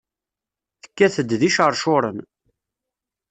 [0.81, 2.17] Tekkat-d d iceṛcuren.